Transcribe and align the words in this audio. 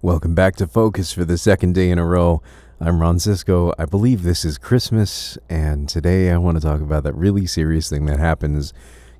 Welcome 0.00 0.36
back 0.36 0.54
to 0.56 0.68
Focus 0.68 1.12
for 1.12 1.24
the 1.24 1.36
second 1.36 1.74
day 1.74 1.90
in 1.90 1.98
a 1.98 2.04
row. 2.04 2.40
I'm 2.78 3.00
Ron 3.00 3.18
Cisco. 3.18 3.72
I 3.80 3.84
believe 3.84 4.22
this 4.22 4.44
is 4.44 4.56
Christmas, 4.56 5.36
and 5.50 5.88
today 5.88 6.30
I 6.30 6.38
want 6.38 6.56
to 6.56 6.60
talk 6.60 6.80
about 6.80 7.02
that 7.02 7.14
really 7.14 7.46
serious 7.46 7.90
thing 7.90 8.06
that 8.06 8.20
happens 8.20 8.72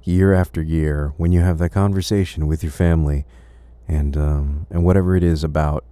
year 0.04 0.32
after 0.32 0.62
year 0.62 1.14
when 1.16 1.32
you 1.32 1.40
have 1.40 1.58
that 1.58 1.70
conversation 1.70 2.46
with 2.46 2.62
your 2.62 2.70
family, 2.70 3.26
and 3.88 4.16
um, 4.16 4.68
and 4.70 4.84
whatever 4.84 5.16
it 5.16 5.24
is 5.24 5.42
about 5.42 5.84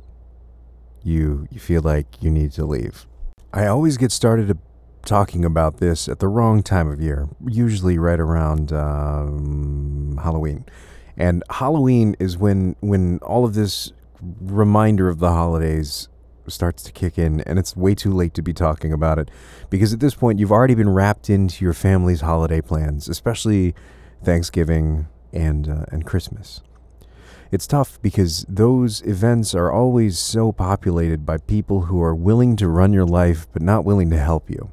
you, 1.03 1.49
you 1.51 1.59
feel 1.59 1.83
like 1.83 2.23
you 2.23 2.31
need 2.31 2.53
to 2.53 2.65
leave. 2.65 3.07
I 3.53 3.67
always 3.67 3.97
get 3.97 4.13
started 4.13 4.57
talking 5.05 5.45
about 5.45 5.79
this 5.79 6.09
at 6.09 6.21
the 6.21 6.29
wrong 6.29 6.63
time 6.63 6.89
of 6.89 7.01
year, 7.01 7.29
usually 7.45 7.99
right 7.99 8.21
around 8.21 8.73
um, 8.73 10.21
Halloween. 10.23 10.65
And 11.17 11.43
Halloween 11.51 12.15
is 12.21 12.39
when 12.39 12.77
when 12.79 13.19
all 13.19 13.45
of 13.45 13.55
this 13.55 13.93
reminder 14.21 15.09
of 15.09 15.19
the 15.19 15.31
holidays 15.31 16.09
starts 16.49 16.83
to 16.85 16.93
kick 16.93 17.19
in, 17.19 17.41
and 17.43 17.59
it's 17.59 17.77
way 17.77 17.95
too 17.95 18.13
late 18.13 18.35
to 18.35 18.43
be 18.43 18.53
talking 18.53 18.93
about 18.93 19.19
it 19.19 19.31
because 19.71 19.93
at 19.93 20.01
this 20.01 20.15
point 20.15 20.39
you've 20.39 20.53
already 20.53 20.75
been 20.75 20.91
wrapped 20.91 21.29
into 21.29 21.65
your 21.65 21.75
family's 21.75 22.21
holiday 22.21 22.61
plans, 22.61 23.09
especially 23.09 23.75
Thanksgiving 24.23 25.09
and 25.33 25.69
uh, 25.69 25.85
and 25.91 26.05
Christmas. 26.07 26.63
It's 27.53 27.67
tough 27.67 28.01
because 28.03 28.45
those 28.49 29.03
events 29.03 29.55
are 29.55 29.71
always 29.71 30.19
so 30.19 30.51
populated 30.51 31.25
by 31.25 31.39
people 31.39 31.83
who 31.83 32.03
are 32.03 32.15
willing 32.15 32.57
to 32.57 32.69
run 32.69 32.93
your 32.93 33.07
life 33.07 33.47
but 33.53 33.63
not 33.63 33.85
willing 33.85 34.11
to 34.11 34.19
help 34.19 34.51
you. 34.51 34.73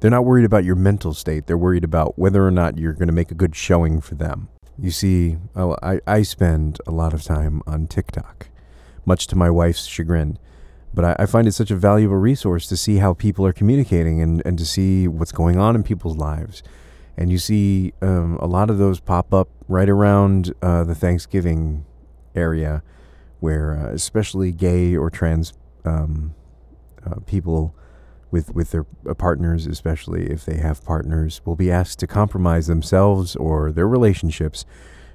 They're 0.00 0.10
not 0.10 0.24
worried 0.24 0.44
about 0.44 0.64
your 0.64 0.74
mental 0.74 1.14
state, 1.14 1.46
they're 1.46 1.56
worried 1.56 1.84
about 1.84 2.18
whether 2.18 2.44
or 2.44 2.50
not 2.50 2.76
you're 2.76 2.92
going 2.92 3.06
to 3.06 3.12
make 3.12 3.30
a 3.30 3.36
good 3.36 3.54
showing 3.54 4.00
for 4.00 4.16
them. 4.16 4.48
You 4.76 4.90
see, 4.90 5.36
oh, 5.54 5.76
I, 5.82 6.00
I 6.06 6.22
spend 6.22 6.80
a 6.86 6.90
lot 6.90 7.12
of 7.14 7.22
time 7.22 7.62
on 7.66 7.86
TikTok, 7.86 8.48
much 9.04 9.26
to 9.28 9.36
my 9.36 9.50
wife's 9.50 9.86
chagrin. 9.86 10.38
But 10.94 11.04
I, 11.04 11.16
I 11.20 11.26
find 11.26 11.48
it 11.48 11.52
such 11.52 11.70
a 11.70 11.76
valuable 11.76 12.16
resource 12.16 12.66
to 12.68 12.76
see 12.76 12.96
how 12.96 13.14
people 13.14 13.46
are 13.46 13.52
communicating 13.52 14.20
and, 14.20 14.42
and 14.44 14.58
to 14.58 14.66
see 14.66 15.08
what's 15.08 15.32
going 15.32 15.58
on 15.58 15.74
in 15.74 15.82
people's 15.82 16.16
lives. 16.16 16.62
And 17.16 17.30
you 17.30 17.38
see 17.38 17.92
um, 18.00 18.38
a 18.40 18.46
lot 18.46 18.70
of 18.70 18.78
those 18.78 19.00
pop 19.00 19.34
up 19.34 19.48
right 19.68 19.88
around 19.88 20.54
uh, 20.62 20.84
the 20.84 20.94
Thanksgiving 20.94 21.84
area, 22.34 22.82
where 23.40 23.76
uh, 23.76 23.92
especially 23.92 24.52
gay 24.52 24.96
or 24.96 25.10
trans 25.10 25.52
um, 25.84 26.34
uh, 27.04 27.16
people 27.26 27.74
with 28.30 28.54
with 28.54 28.70
their 28.70 28.86
uh, 29.08 29.14
partners, 29.14 29.66
especially 29.66 30.30
if 30.30 30.44
they 30.44 30.56
have 30.56 30.84
partners, 30.84 31.40
will 31.44 31.56
be 31.56 31.70
asked 31.70 31.98
to 32.00 32.06
compromise 32.06 32.66
themselves 32.66 33.36
or 33.36 33.70
their 33.70 33.86
relationships 33.86 34.64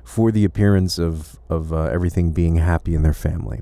for 0.03 0.31
the 0.31 0.45
appearance 0.45 0.99
of 0.99 1.39
of 1.49 1.73
uh, 1.73 1.85
everything 1.85 2.31
being 2.31 2.57
happy 2.57 2.93
in 2.93 3.01
their 3.01 3.13
family, 3.13 3.61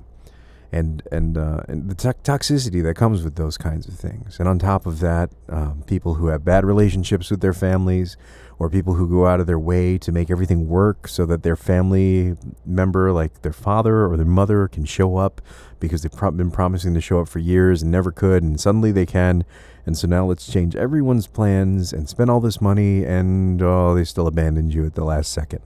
and 0.76 1.02
and 1.12 1.38
uh, 1.38 1.62
and 1.70 1.90
the 1.90 1.96
to- 1.96 2.16
toxicity 2.24 2.84
that 2.84 2.96
comes 2.96 3.24
with 3.24 3.36
those 3.36 3.58
kinds 3.58 3.88
of 3.88 3.94
things. 3.96 4.40
And 4.40 4.48
on 4.48 4.60
top 4.60 4.86
of 4.86 5.00
that, 5.00 5.32
um, 5.48 5.84
people 5.88 6.16
who 6.16 6.28
have 6.28 6.44
bad 6.44 6.66
relationships 6.66 7.32
with 7.32 7.40
their 7.40 7.54
families, 7.54 8.18
or 8.60 8.70
people 8.70 8.96
who 8.96 9.08
go 9.08 9.26
out 9.26 9.40
of 9.40 9.48
their 9.48 9.60
way 9.60 9.98
to 9.98 10.12
make 10.12 10.30
everything 10.30 10.68
work 10.68 11.08
so 11.08 11.26
that 11.28 11.44
their 11.44 11.56
family 11.56 12.36
member, 12.66 13.14
like 13.14 13.42
their 13.42 13.54
father 13.54 14.06
or 14.06 14.18
their 14.18 14.26
mother, 14.26 14.68
can 14.68 14.84
show 14.84 15.16
up 15.16 15.42
because 15.80 16.02
they've 16.02 16.12
pro- 16.12 16.32
been 16.32 16.52
promising 16.52 16.94
to 16.94 17.02
show 17.02 17.22
up 17.22 17.30
for 17.30 17.40
years 17.40 17.82
and 17.82 17.90
never 17.90 18.12
could, 18.12 18.44
and 18.44 18.60
suddenly 18.60 18.92
they 18.92 19.06
can. 19.06 19.46
And 19.86 19.98
so 19.98 20.08
now 20.08 20.26
let's 20.26 20.52
change 20.52 20.76
everyone's 20.76 21.28
plans 21.28 21.94
and 21.94 22.10
spend 22.10 22.30
all 22.30 22.42
this 22.42 22.60
money, 22.60 23.06
and 23.06 23.62
oh, 23.62 23.96
they 23.96 24.04
still 24.04 24.28
abandoned 24.28 24.74
you 24.74 24.86
at 24.86 24.96
the 24.96 25.06
last 25.06 25.32
second. 25.32 25.62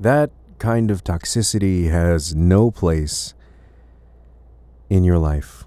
That 0.00 0.30
kind 0.58 0.90
of 0.90 1.04
toxicity 1.04 1.90
has 1.90 2.34
no 2.34 2.70
place 2.70 3.34
in 4.90 5.04
your 5.04 5.18
life, 5.18 5.64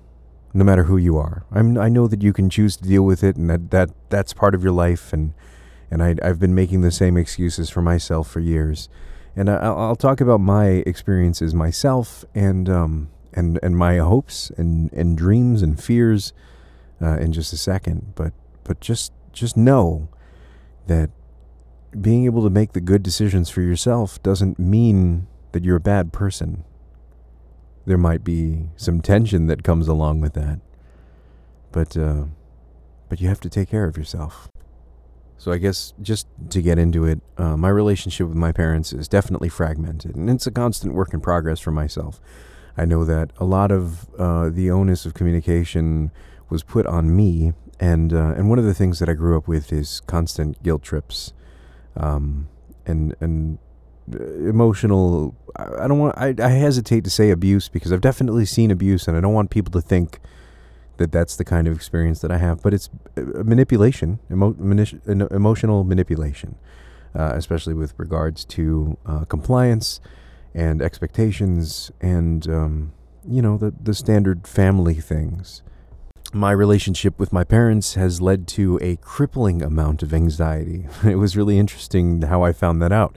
no 0.54 0.64
matter 0.64 0.84
who 0.84 0.98
you 0.98 1.18
are. 1.18 1.46
I'm, 1.52 1.78
I 1.78 1.90
know 1.90 2.08
that 2.08 2.22
you 2.22 2.34
can 2.34 2.50
choose 2.50 2.76
to 2.78 2.84
deal 2.84 3.04
with 3.04 3.24
it, 3.24 3.36
and 3.38 3.50
that, 3.50 3.72
that 3.72 3.90
that's 4.10 4.34
part 4.34 4.54
of 4.54 4.62
your 4.62 4.74
life, 4.74 5.14
and 5.14 5.34
and 5.90 6.04
I, 6.04 6.16
I've 6.22 6.40
been 6.40 6.54
making 6.54 6.82
the 6.82 6.92
same 6.92 7.18
excuses 7.18 7.70
for 7.70 7.82
myself 7.82 8.30
for 8.30 8.40
years. 8.40 8.90
And 9.36 9.50
I, 9.50 9.56
I'll 9.56 9.96
talk 9.96 10.22
about 10.22 10.40
my 10.40 10.84
experiences 10.86 11.56
myself, 11.56 12.26
and 12.36 12.70
um, 12.70 13.10
and 13.32 13.60
and 13.64 13.78
my 13.78 13.98
hopes 13.98 14.52
and 14.58 14.92
and 14.94 15.18
dreams 15.18 15.62
and 15.62 15.82
fears 15.82 16.34
uh, 17.02 17.18
in 17.18 17.32
just 17.34 17.54
a 17.54 17.58
second. 17.58 18.14
But 18.16 18.34
but 18.64 18.80
just 18.80 19.14
just 19.32 19.58
know 19.58 20.10
that 20.88 21.10
being 22.00 22.26
able 22.26 22.44
to 22.44 22.50
make 22.50 22.74
the 22.74 22.82
good 22.82 23.04
decisions 23.04 23.50
for 23.50 23.62
yourself 23.62 24.22
doesn't 24.24 24.60
mean 24.60 25.28
that 25.52 25.64
you're 25.64 25.78
a 25.78 25.82
bad 25.82 26.12
person. 26.12 26.64
There 27.86 27.98
might 27.98 28.24
be 28.24 28.70
some 28.76 29.02
tension 29.02 29.48
that 29.48 29.64
comes 29.64 29.88
along 29.88 30.22
with 30.22 30.34
that, 30.34 30.60
but 31.72 31.98
uh, 31.98 32.26
but 33.10 33.20
you 33.20 33.28
have 33.28 33.42
to 33.42 33.50
take 33.50 33.70
care 33.70 33.86
of 33.86 33.98
yourself. 33.98 34.50
So 35.38 35.52
I 35.52 35.58
guess 35.58 35.94
just 36.02 36.28
to 36.52 36.62
get 36.62 36.80
into 36.80 37.04
it, 37.04 37.20
uh, 37.38 37.58
my 37.58 37.68
relationship 37.68 38.28
with 38.28 38.38
my 38.38 38.54
parents 38.54 38.94
is 38.94 39.10
definitely 39.10 39.50
fragmented, 39.50 40.16
and 40.16 40.30
it's 40.30 40.48
a 40.48 40.52
constant 40.52 40.94
work 40.94 41.14
in 41.14 41.20
progress 41.20 41.60
for 41.60 41.72
myself. 41.72 42.22
I 42.78 42.86
know 42.86 43.04
that 43.04 43.32
a 43.38 43.46
lot 43.46 43.72
of 43.72 44.08
uh, 44.18 44.50
the 44.50 44.72
onus 44.72 45.06
of 45.06 45.14
communication 45.14 46.12
was 46.50 46.64
put 46.64 46.86
on 46.86 47.16
me, 47.16 47.54
and 47.80 48.14
uh, 48.14 48.34
and 48.38 48.50
one 48.50 48.58
of 48.58 48.66
the 48.66 48.74
things 48.74 49.00
that 49.00 49.10
I 49.10 49.14
grew 49.14 49.38
up 49.38 49.48
with 49.48 49.74
is 49.74 50.00
constant 50.08 50.64
guilt 50.64 50.82
trips, 50.82 51.34
um, 51.98 52.48
and 52.86 53.16
and 53.20 53.60
emotional. 54.12 55.36
I 55.56 55.88
don't 55.88 56.00
want. 56.00 56.18
I, 56.18 56.34
I 56.42 56.50
hesitate 56.50 57.04
to 57.04 57.10
say 57.10 57.30
abuse 57.30 57.70
because 57.70 57.92
I've 57.92 58.02
definitely 58.02 58.46
seen 58.46 58.72
abuse, 58.72 59.08
and 59.08 59.16
I 59.18 59.22
don't 59.22 59.34
want 59.34 59.50
people 59.50 59.72
to 59.72 59.82
think 59.82 60.20
that 60.98 61.12
that's 61.12 61.36
the 61.36 61.46
kind 61.46 61.68
of 61.68 61.76
experience 61.76 62.20
that 62.22 62.32
I 62.32 62.38
have. 62.38 62.62
But 62.62 62.74
it's 62.74 62.90
uh, 63.18 63.22
manipulation, 63.44 64.20
emo- 64.32 64.56
emotional 65.08 65.84
manipulation, 65.84 66.56
uh, 67.16 67.34
especially 67.36 67.74
with 67.74 67.94
regards 67.98 68.46
to 68.46 68.98
uh, 69.06 69.26
compliance 69.26 70.00
and 70.56 70.82
expectations 70.82 71.92
and 72.00 72.48
um, 72.48 72.94
you 73.28 73.42
know 73.42 73.58
the 73.58 73.74
the 73.82 73.94
standard 73.94 74.48
family 74.48 74.96
things. 74.96 75.62
My 76.36 76.52
relationship 76.52 77.20
with 77.20 77.32
my 77.32 77.44
parents 77.44 77.94
has 77.94 78.20
led 78.20 78.48
to 78.50 78.80
a 78.82 78.96
crippling 78.98 79.62
amount 79.62 80.02
of 80.02 80.14
anxiety. 80.16 80.88
It 81.04 81.18
was 81.18 81.38
really 81.38 81.60
interesting 81.60 82.24
how 82.24 82.42
I 82.42 82.54
found 82.54 82.82
that 82.82 82.92
out 82.92 83.16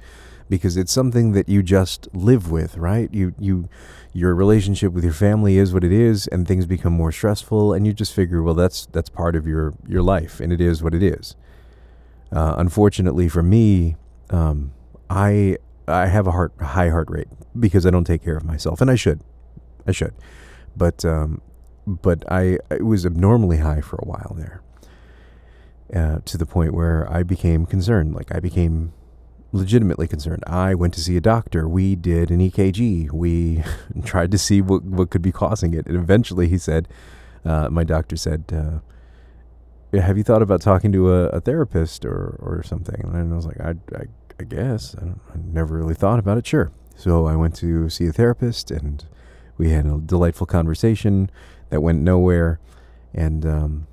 because 0.49 0.77
it's 0.77 0.93
something 0.93 1.33
that 1.33 1.49
you 1.49 1.63
just 1.63 2.09
live 2.15 2.51
with, 2.51 2.77
right? 2.77 3.13
You 3.13 3.35
you 3.39 3.69
your 4.13 4.35
relationship 4.35 4.93
with 4.93 5.05
your 5.05 5.13
family 5.13 5.59
is 5.59 5.75
what 5.75 5.85
it 5.85 5.93
is 5.93 6.27
and 6.29 6.47
things 6.47 6.67
become 6.67 6.93
more 6.93 7.13
stressful 7.13 7.75
and 7.75 7.87
you 7.87 7.93
just 7.93 8.15
figure 8.15 8.43
well 8.43 8.55
that's 8.55 8.87
that's 8.87 9.11
part 9.11 9.37
of 9.37 9.47
your 9.47 9.75
your 9.87 10.03
life 10.03 10.41
and 10.41 10.53
it 10.53 10.61
is 10.61 10.83
what 10.83 10.95
it 10.95 11.03
is. 11.03 11.37
Uh, 12.33 12.55
unfortunately 12.59 13.29
for 13.29 13.43
me, 13.43 13.97
um, 14.31 14.73
I 15.09 15.59
I 15.89 16.07
have 16.07 16.27
a 16.27 16.33
heart 16.33 16.53
high 16.61 16.91
heart 16.91 17.09
rate 17.11 17.29
because 17.59 17.87
I 17.87 17.91
don't 17.91 18.05
take 18.05 18.23
care 18.23 18.37
of 18.37 18.45
myself, 18.45 18.81
and 18.81 18.91
I 18.91 18.97
should, 18.97 19.21
I 19.87 19.93
should, 19.93 20.15
but 20.77 21.05
um, 21.05 21.41
but 21.87 22.25
I 22.31 22.59
it 22.71 22.85
was 22.85 23.07
abnormally 23.07 23.59
high 23.59 23.81
for 23.81 23.97
a 23.97 24.05
while 24.05 24.35
there, 24.37 24.63
uh, 25.95 26.19
to 26.25 26.37
the 26.37 26.47
point 26.47 26.75
where 26.75 27.11
I 27.11 27.23
became 27.23 27.67
concerned. 27.67 28.15
Like 28.15 28.35
I 28.35 28.41
became 28.41 28.93
legitimately 29.53 30.09
concerned. 30.09 30.43
I 30.47 30.75
went 30.75 30.95
to 30.95 31.01
see 31.01 31.17
a 31.17 31.21
doctor. 31.21 31.69
We 31.69 31.97
did 31.97 32.31
an 32.31 32.41
EKG. 32.41 33.13
We 33.13 33.63
tried 34.05 34.31
to 34.33 34.39
see 34.39 34.61
what 34.61 34.85
what 34.85 35.11
could 35.11 35.23
be 35.23 35.33
causing 35.33 35.75
it, 35.75 35.87
and 35.87 35.97
eventually 35.97 36.49
he 36.49 36.59
said, 36.59 36.89
uh, 37.45 37.69
my 37.71 37.85
doctor 37.85 38.17
said. 38.17 38.45
Uh, 38.53 38.79
have 39.93 40.19
you 40.19 40.25
thought 40.25 40.43
about 40.43 40.61
talking 40.61 40.93
to 40.93 41.11
a, 41.11 41.29
a 41.29 41.41
therapist 41.41 42.05
or, 42.05 42.37
or 42.41 42.63
something? 42.63 43.01
And 43.03 43.33
I 43.33 43.37
was 43.37 43.47
like, 43.47 43.59
I, 43.61 43.77
I 43.95 44.07
I 44.39 44.45
guess. 44.45 44.95
I, 44.97 45.07
I 45.07 45.39
never 45.45 45.77
really 45.77 45.95
thought 45.95 46.19
about 46.19 46.39
it. 46.39 46.47
Sure. 46.47 46.71
So 46.95 47.27
I 47.27 47.37
went 47.37 47.55
to 47.57 47.89
see 47.91 48.07
a 48.07 48.13
therapist 48.13 48.71
and 48.71 49.05
we 49.57 49.71
had 49.71 49.87
a 49.87 49.99
delightful 49.99 50.47
conversation 50.47 51.31
that 51.71 51.81
went 51.81 52.03
nowhere. 52.03 52.61
And, 53.15 53.47
um, 53.47 53.87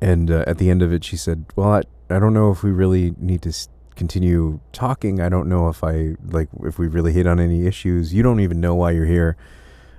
and 0.00 0.30
uh, 0.30 0.44
at 0.46 0.58
the 0.58 0.70
end 0.70 0.82
of 0.82 0.92
it, 0.92 1.04
she 1.04 1.16
said, 1.16 1.46
Well, 1.56 1.72
I, 1.72 1.82
I 2.08 2.18
don't 2.18 2.34
know 2.34 2.50
if 2.50 2.62
we 2.62 2.70
really 2.70 3.14
need 3.18 3.42
to 3.42 3.52
continue 4.00 4.60
talking. 4.72 5.20
I 5.20 5.28
don't 5.28 5.46
know 5.46 5.68
if 5.68 5.84
I, 5.84 6.16
like, 6.24 6.48
if 6.64 6.78
we 6.78 6.86
really 6.88 7.12
hit 7.12 7.26
on 7.26 7.38
any 7.38 7.66
issues. 7.66 8.14
You 8.14 8.22
don't 8.22 8.40
even 8.40 8.58
know 8.58 8.74
why 8.74 8.92
you're 8.92 9.12
here. 9.18 9.36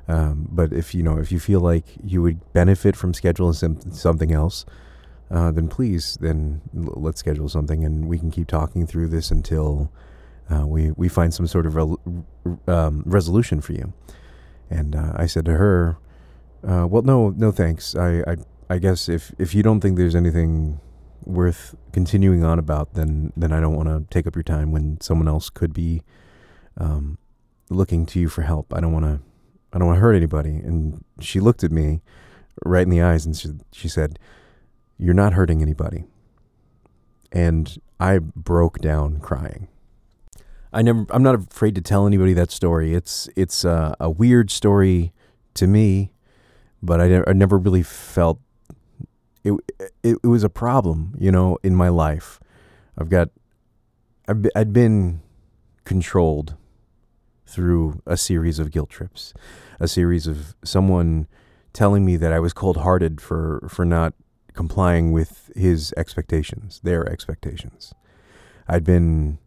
Um, 0.08 0.48
but 0.52 0.74
if 0.74 0.96
you 0.96 1.04
know, 1.04 1.20
if 1.20 1.32
you 1.32 1.40
feel 1.40 1.60
like 1.60 1.86
you 2.04 2.24
would 2.24 2.40
benefit 2.52 2.96
from 2.96 3.14
scheduling 3.14 3.54
some, 3.54 3.80
something 3.92 4.32
else, 4.32 4.66
uh, 5.30 5.52
then 5.52 5.68
please, 5.68 6.18
then 6.20 6.62
let's 6.74 7.20
schedule 7.20 7.48
something 7.48 7.86
and 7.86 8.08
we 8.10 8.18
can 8.18 8.32
keep 8.32 8.48
talking 8.48 8.88
through 8.88 9.10
this 9.10 9.30
until 9.30 9.92
uh, 10.50 10.66
we 10.66 10.92
we 10.98 11.08
find 11.08 11.32
some 11.34 11.48
sort 11.48 11.66
of 11.66 11.78
um, 12.68 13.04
resolution 13.06 13.62
for 13.62 13.74
you. 13.74 13.94
And 14.70 14.96
uh, 14.96 15.14
I 15.16 15.28
said 15.28 15.46
to 15.46 15.54
her, 15.54 15.98
uh, 16.68 16.86
"Well, 16.90 17.04
no, 17.04 17.30
no, 17.30 17.52
thanks. 17.52 17.96
I, 17.96 18.10
I 18.32 18.36
I 18.70 18.78
guess 18.80 19.08
if 19.08 19.32
if 19.38 19.56
you 19.56 19.64
don't 19.64 19.80
think 19.80 19.98
there's 19.98 20.16
anything 20.16 20.82
worth 21.24 21.76
continuing 21.92 22.44
on 22.44 22.60
about, 22.60 22.94
then 22.94 23.34
then 23.36 23.52
I 23.52 23.60
don't 23.60 23.76
want 23.76 23.90
to 23.90 24.06
take 24.14 24.28
up 24.28 24.36
your 24.36 24.44
time 24.44 24.72
when 24.72 25.00
someone 25.02 25.28
else 25.28 25.50
could 25.50 25.74
be 25.74 26.02
um, 26.78 27.18
looking 27.70 28.06
to 28.08 28.20
you 28.20 28.30
for 28.30 28.42
help. 28.44 28.74
I 28.74 28.80
don't 28.80 28.94
want 28.94 29.06
to 29.06 29.20
I 29.74 29.78
don't 29.78 29.88
want 29.88 29.98
to 29.98 30.02
hurt 30.02 30.16
anybody. 30.16 30.50
And 30.52 31.04
she 31.20 31.40
looked 31.40 31.64
at 31.64 31.72
me 31.72 32.02
right 32.66 32.84
in 32.84 32.90
the 32.90 33.02
eyes 33.02 33.26
and 33.26 33.36
she, 33.36 33.50
she 33.72 33.88
said, 33.88 34.20
You're 34.98 35.14
not 35.14 35.34
hurting 35.34 35.62
anybody. 35.62 36.04
And 37.32 37.78
I 38.00 38.20
broke 38.20 38.80
down 38.80 39.20
crying. 39.20 39.70
I 40.74 40.82
never, 40.82 41.06
I'm 41.10 41.24
not 41.24 41.36
afraid 41.36 41.76
to 41.76 41.82
tell 41.82 42.08
anybody 42.08 42.34
that 42.34 42.52
story. 42.52 42.94
It's, 42.94 43.30
it's 43.36 43.64
a, 43.64 43.96
a 44.00 44.10
weird 44.10 44.52
story 44.52 45.14
to 45.54 45.68
me, 45.68 46.12
but 46.82 47.02
I, 47.02 47.08
ne- 47.08 47.24
I 47.28 47.34
never 47.34 47.58
really 47.58 47.84
felt 47.84 48.40
it, 49.44 49.54
it, 50.04 50.18
it 50.24 50.28
was 50.28 50.44
a 50.44 50.50
problem, 50.50 51.16
you 51.18 51.32
know, 51.32 51.58
in 51.64 51.76
my 51.76 51.90
life. 51.90 52.40
I've 52.98 53.10
got, 53.10 53.30
I've, 54.28 54.46
I'd 54.56 54.74
been 54.74 55.22
controlled 55.84 56.56
through 57.46 58.02
a 58.06 58.18
series 58.18 58.60
of 58.60 58.72
guilt 58.72 58.90
trips, 58.90 59.34
a 59.80 59.88
series 59.88 60.28
of 60.28 60.56
someone 60.64 61.28
telling 61.74 62.06
me 62.06 62.18
that 62.18 62.32
I 62.32 62.40
was 62.40 62.54
cold 62.54 62.78
hearted 62.78 63.20
for, 63.20 63.68
for 63.70 63.86
not 63.86 64.14
complying 64.54 65.12
with 65.12 65.52
his 65.56 65.94
expectations, 65.98 66.80
their 66.84 67.08
expectations. 67.10 67.94
I'd 68.68 68.84
been 68.84 69.40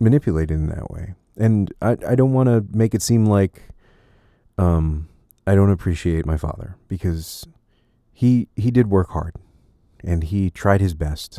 manipulated 0.00 0.56
in 0.56 0.68
that 0.68 0.90
way. 0.90 1.14
And 1.36 1.72
I, 1.80 1.96
I 2.06 2.14
don't 2.14 2.32
want 2.32 2.48
to 2.48 2.64
make 2.76 2.94
it 2.94 3.02
seem 3.02 3.26
like 3.26 3.68
um, 4.56 5.08
I 5.46 5.54
don't 5.54 5.70
appreciate 5.70 6.26
my 6.26 6.36
father 6.36 6.76
because 6.88 7.46
he 8.18 8.48
he 8.56 8.72
did 8.72 8.90
work 8.90 9.10
hard 9.10 9.36
and 10.02 10.24
he 10.24 10.50
tried 10.50 10.80
his 10.80 10.92
best. 10.92 11.38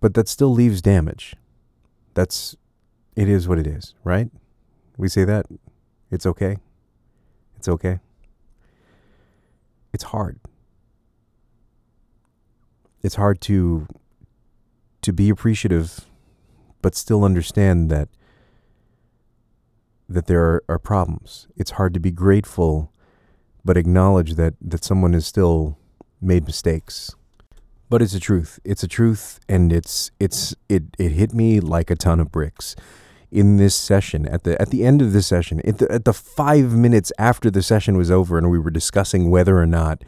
But 0.00 0.14
that 0.14 0.26
still 0.26 0.52
leaves 0.52 0.82
damage. 0.82 1.36
That's 2.14 2.56
it 3.14 3.28
is 3.28 3.46
what 3.46 3.60
it 3.60 3.68
is, 3.68 3.94
right? 4.02 4.32
We 4.96 5.08
say 5.08 5.22
that 5.22 5.46
it's 6.10 6.26
okay. 6.26 6.56
It's 7.56 7.68
okay. 7.68 8.00
It's 9.92 10.02
hard. 10.02 10.40
It's 13.00 13.14
hard 13.14 13.40
to 13.42 13.86
to 15.02 15.12
be 15.12 15.30
appreciative 15.30 16.04
but 16.82 16.96
still 16.96 17.22
understand 17.22 17.92
that 17.92 18.08
that 20.08 20.26
there 20.26 20.42
are, 20.42 20.64
are 20.68 20.80
problems. 20.80 21.46
It's 21.56 21.72
hard 21.78 21.94
to 21.94 22.00
be 22.00 22.10
grateful 22.10 22.92
but 23.64 23.76
acknowledge 23.76 24.34
that 24.34 24.54
that 24.60 24.84
someone 24.84 25.12
has 25.12 25.26
still 25.26 25.78
made 26.20 26.46
mistakes. 26.46 27.14
But 27.88 28.02
it's 28.02 28.14
a 28.14 28.20
truth. 28.20 28.60
It's 28.64 28.82
a 28.82 28.88
truth 28.88 29.40
and 29.48 29.72
it's 29.72 30.10
it's 30.20 30.54
it 30.68 30.84
it 30.98 31.12
hit 31.12 31.34
me 31.34 31.60
like 31.60 31.90
a 31.90 31.96
ton 31.96 32.20
of 32.20 32.30
bricks 32.30 32.76
in 33.30 33.56
this 33.56 33.74
session 33.74 34.26
at 34.26 34.42
the 34.44 34.60
at 34.60 34.70
the 34.70 34.84
end 34.84 35.00
of 35.00 35.12
the 35.12 35.22
session 35.22 35.60
at 35.66 35.78
the, 35.78 35.90
at 35.90 36.04
the 36.04 36.12
5 36.12 36.72
minutes 36.72 37.12
after 37.18 37.50
the 37.50 37.62
session 37.62 37.96
was 37.96 38.10
over 38.10 38.36
and 38.36 38.50
we 38.50 38.58
were 38.58 38.70
discussing 38.70 39.30
whether 39.30 39.56
or 39.58 39.66
not 39.66 40.02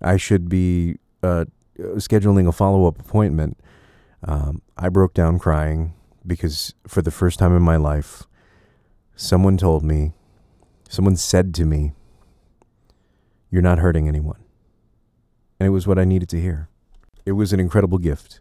I 0.00 0.16
should 0.16 0.48
be 0.48 0.96
uh, 1.22 1.44
scheduling 1.78 2.48
a 2.48 2.52
follow-up 2.52 2.98
appointment 2.98 3.58
um, 4.22 4.62
I 4.76 4.88
broke 4.88 5.12
down 5.12 5.38
crying 5.38 5.92
because 6.26 6.74
for 6.86 7.02
the 7.02 7.10
first 7.10 7.38
time 7.38 7.54
in 7.54 7.62
my 7.62 7.76
life 7.76 8.22
someone 9.16 9.58
told 9.58 9.84
me 9.84 10.12
someone 10.88 11.16
said 11.16 11.54
to 11.56 11.66
me 11.66 11.92
you're 13.56 13.62
not 13.62 13.78
hurting 13.78 14.06
anyone. 14.06 14.44
And 15.58 15.66
it 15.66 15.70
was 15.70 15.86
what 15.86 15.98
I 15.98 16.04
needed 16.04 16.28
to 16.28 16.38
hear. 16.38 16.68
It 17.24 17.32
was 17.32 17.54
an 17.54 17.58
incredible 17.58 17.96
gift. 17.96 18.38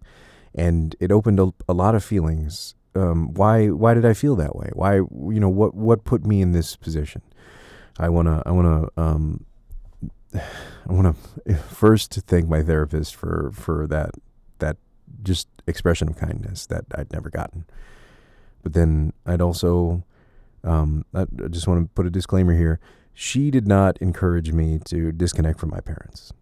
And 0.53 0.93
it 0.99 1.09
opened 1.09 1.39
a, 1.39 1.53
a 1.69 1.73
lot 1.73 1.95
of 1.95 2.03
feelings. 2.03 2.75
Um, 2.95 3.33
why 3.33 3.69
why 3.69 3.93
did 3.93 4.05
I 4.05 4.11
feel 4.11 4.35
that 4.35 4.57
way? 4.57 4.71
Why 4.73 4.95
you 4.95 5.39
know 5.39 5.47
what 5.47 5.73
what 5.73 6.03
put 6.03 6.25
me 6.25 6.41
in 6.41 6.51
this 6.51 6.75
position? 6.75 7.21
I 7.97 8.09
wanna 8.09 8.43
I 8.45 8.51
wanna 8.51 8.89
um, 8.97 9.45
I 10.33 10.41
wanna 10.89 11.13
first 11.69 12.13
thank 12.27 12.49
my 12.49 12.61
therapist 12.61 13.15
for 13.15 13.51
for 13.53 13.87
that 13.87 14.11
that 14.59 14.75
just 15.23 15.47
expression 15.65 16.09
of 16.09 16.17
kindness 16.17 16.65
that 16.65 16.83
I'd 16.93 17.13
never 17.13 17.29
gotten. 17.29 17.63
But 18.63 18.73
then 18.73 19.13
I'd 19.25 19.41
also 19.41 20.03
um, 20.65 21.05
I 21.13 21.25
just 21.49 21.69
want 21.69 21.85
to 21.85 21.87
put 21.95 22.05
a 22.05 22.09
disclaimer 22.09 22.53
here 22.53 22.81
she 23.15 23.49
did 23.49 23.65
not 23.65 23.97
encourage 23.97 24.51
me 24.51 24.77
to 24.85 25.11
disconnect 25.13 25.57
from 25.57 25.69
my 25.69 25.79
parents. 25.79 26.33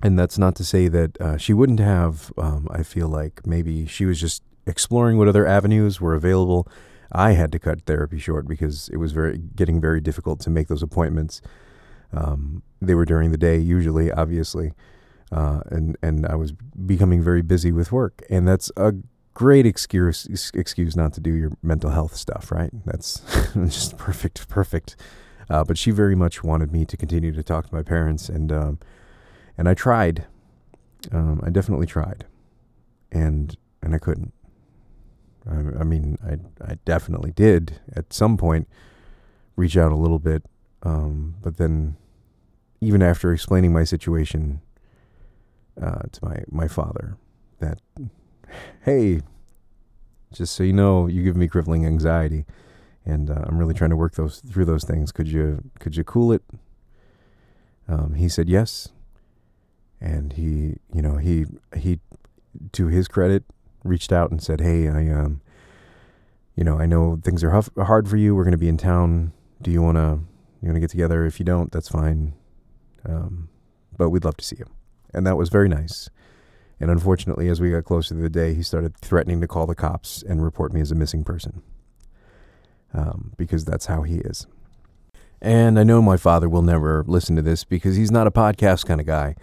And 0.00 0.16
that's 0.16 0.38
not 0.38 0.54
to 0.56 0.64
say 0.64 0.86
that 0.88 1.20
uh, 1.20 1.36
she 1.36 1.52
wouldn't 1.52 1.80
have. 1.80 2.32
Um, 2.38 2.68
I 2.70 2.84
feel 2.84 3.08
like 3.08 3.44
maybe 3.44 3.86
she 3.86 4.04
was 4.04 4.20
just 4.20 4.42
exploring 4.66 5.18
what 5.18 5.26
other 5.26 5.44
avenues 5.44 6.00
were 6.00 6.14
available. 6.14 6.68
I 7.10 7.32
had 7.32 7.50
to 7.52 7.58
cut 7.58 7.82
therapy 7.82 8.18
short 8.18 8.46
because 8.46 8.88
it 8.90 8.98
was 8.98 9.12
very 9.12 9.38
getting 9.38 9.80
very 9.80 10.00
difficult 10.00 10.38
to 10.40 10.50
make 10.50 10.68
those 10.68 10.82
appointments. 10.82 11.40
Um, 12.12 12.62
they 12.80 12.94
were 12.94 13.04
during 13.04 13.32
the 13.32 13.38
day, 13.38 13.58
usually, 13.58 14.12
obviously, 14.12 14.72
uh, 15.32 15.60
and 15.70 15.96
and 16.02 16.26
I 16.26 16.36
was 16.36 16.52
becoming 16.52 17.22
very 17.22 17.42
busy 17.42 17.72
with 17.72 17.90
work, 17.90 18.22
and 18.30 18.46
that's 18.46 18.70
a 18.76 18.92
great 19.34 19.66
excuse 19.66 20.26
excuse 20.54 20.94
not 20.94 21.12
to 21.14 21.20
do 21.20 21.32
your 21.32 21.52
mental 21.62 21.90
health 21.90 22.14
stuff, 22.14 22.52
right? 22.52 22.70
That's 22.84 23.22
just 23.54 23.96
perfect, 23.96 24.48
perfect 24.48 24.96
uh, 25.48 25.64
but 25.64 25.78
she 25.78 25.90
very 25.90 26.14
much 26.14 26.42
wanted 26.42 26.72
me 26.72 26.84
to 26.84 26.96
continue 26.96 27.32
to 27.32 27.42
talk 27.42 27.68
to 27.68 27.74
my 27.74 27.82
parents, 27.82 28.28
and 28.28 28.52
um, 28.52 28.78
and 29.56 29.68
I 29.68 29.74
tried. 29.74 30.26
Um, 31.12 31.40
I 31.44 31.50
definitely 31.50 31.86
tried, 31.86 32.24
and 33.12 33.56
and 33.82 33.94
I 33.94 33.98
couldn't. 33.98 34.32
I, 35.48 35.80
I 35.80 35.84
mean, 35.84 36.18
I 36.24 36.38
I 36.72 36.78
definitely 36.84 37.32
did 37.32 37.80
at 37.94 38.12
some 38.12 38.36
point 38.36 38.68
reach 39.54 39.76
out 39.76 39.92
a 39.92 39.96
little 39.96 40.18
bit, 40.18 40.44
um, 40.82 41.36
but 41.42 41.56
then 41.56 41.96
even 42.80 43.02
after 43.02 43.32
explaining 43.32 43.72
my 43.72 43.84
situation 43.84 44.60
uh, 45.80 46.02
to 46.10 46.24
my 46.24 46.42
my 46.48 46.66
father, 46.66 47.16
that 47.60 47.80
hey, 48.82 49.20
just 50.32 50.54
so 50.54 50.64
you 50.64 50.72
know, 50.72 51.06
you 51.06 51.22
give 51.22 51.36
me 51.36 51.46
crippling 51.46 51.86
anxiety 51.86 52.44
and 53.06 53.30
uh, 53.30 53.44
I'm 53.46 53.56
really 53.56 53.72
trying 53.72 53.90
to 53.90 53.96
work 53.96 54.14
those 54.14 54.40
through 54.40 54.64
those 54.64 54.84
things. 54.84 55.12
Could 55.12 55.28
you 55.28 55.70
could 55.78 55.96
you 55.96 56.04
cool 56.04 56.32
it? 56.32 56.42
Um, 57.88 58.14
he 58.14 58.28
said 58.28 58.48
yes, 58.48 58.88
and 60.00 60.32
he 60.32 60.76
you 60.92 61.00
know 61.00 61.16
he 61.16 61.46
he 61.76 62.00
to 62.72 62.88
his 62.88 63.06
credit 63.06 63.44
reached 63.84 64.12
out 64.12 64.30
and 64.30 64.42
said, 64.42 64.60
hey, 64.60 64.88
I 64.88 65.08
um 65.08 65.40
you 66.56 66.64
know 66.64 66.78
I 66.78 66.86
know 66.86 67.20
things 67.22 67.44
are 67.44 67.50
huff- 67.50 67.70
hard 67.78 68.08
for 68.08 68.16
you. 68.16 68.34
We're 68.34 68.44
going 68.44 68.52
to 68.52 68.58
be 68.58 68.68
in 68.68 68.76
town. 68.76 69.32
Do 69.62 69.70
you 69.70 69.80
want 69.80 69.96
to 69.96 70.20
you 70.60 70.68
want 70.68 70.74
to 70.76 70.80
get 70.80 70.90
together? 70.90 71.24
If 71.24 71.38
you 71.38 71.44
don't, 71.44 71.70
that's 71.70 71.88
fine. 71.88 72.34
Um, 73.04 73.48
but 73.96 74.10
we'd 74.10 74.24
love 74.24 74.36
to 74.38 74.44
see 74.44 74.56
you, 74.58 74.66
and 75.14 75.24
that 75.26 75.36
was 75.36 75.48
very 75.48 75.68
nice. 75.68 76.10
And 76.78 76.90
unfortunately, 76.90 77.48
as 77.48 77.58
we 77.58 77.70
got 77.70 77.84
closer 77.84 78.14
to 78.14 78.20
the 78.20 78.28
day, 78.28 78.52
he 78.52 78.62
started 78.62 78.96
threatening 78.98 79.40
to 79.40 79.46
call 79.46 79.66
the 79.66 79.74
cops 79.74 80.22
and 80.22 80.44
report 80.44 80.74
me 80.74 80.82
as 80.82 80.90
a 80.90 80.94
missing 80.94 81.24
person 81.24 81.62
um, 82.94 83.32
because 83.36 83.64
that's 83.64 83.86
how 83.86 84.02
he 84.02 84.16
is. 84.16 84.46
And 85.40 85.78
I 85.78 85.84
know 85.84 86.00
my 86.00 86.16
father 86.16 86.48
will 86.48 86.62
never 86.62 87.04
listen 87.06 87.36
to 87.36 87.42
this 87.42 87.64
because 87.64 87.96
he's 87.96 88.10
not 88.10 88.26
a 88.26 88.30
podcast 88.30 88.86
kind 88.86 89.00
of 89.00 89.06
guy. 89.06 89.36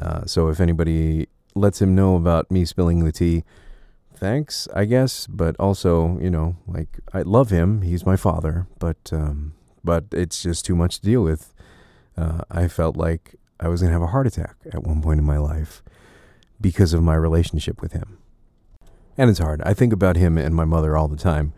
Uh, 0.00 0.24
so 0.24 0.48
if 0.48 0.60
anybody 0.60 1.28
lets 1.54 1.80
him 1.80 1.94
know 1.94 2.16
about 2.16 2.50
me 2.50 2.64
spilling 2.64 3.04
the 3.04 3.12
tea, 3.12 3.44
thanks, 4.14 4.66
I 4.74 4.84
guess. 4.84 5.26
But 5.26 5.56
also, 5.58 6.18
you 6.20 6.30
know, 6.30 6.56
like 6.66 7.00
I 7.12 7.22
love 7.22 7.50
him. 7.50 7.82
He's 7.82 8.06
my 8.06 8.16
father, 8.16 8.66
but 8.78 9.12
um, 9.12 9.54
but 9.84 10.04
it's 10.12 10.42
just 10.42 10.64
too 10.64 10.74
much 10.74 11.00
to 11.00 11.06
deal 11.06 11.22
with. 11.22 11.52
Uh, 12.16 12.42
I 12.50 12.68
felt 12.68 12.96
like 12.96 13.36
I 13.60 13.68
was 13.68 13.82
gonna 13.82 13.92
have 13.92 14.02
a 14.02 14.08
heart 14.08 14.26
attack 14.26 14.56
at 14.72 14.82
one 14.82 15.02
point 15.02 15.20
in 15.20 15.26
my 15.26 15.38
life 15.38 15.82
because 16.60 16.94
of 16.94 17.02
my 17.02 17.14
relationship 17.14 17.82
with 17.82 17.92
him. 17.92 18.18
And 19.18 19.30
it's 19.30 19.38
hard. 19.38 19.62
I 19.62 19.74
think 19.74 19.92
about 19.92 20.16
him 20.16 20.36
and 20.36 20.54
my 20.54 20.64
mother 20.64 20.96
all 20.96 21.08
the 21.08 21.16
time. 21.16 21.52